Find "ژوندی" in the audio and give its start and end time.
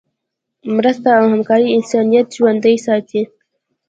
2.35-2.77